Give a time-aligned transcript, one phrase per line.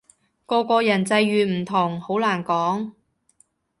[0.47, 2.93] 個個人際遇唔同，好難講